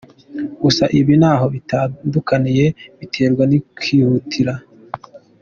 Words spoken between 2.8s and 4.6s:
biterwa n’ikikwihutira.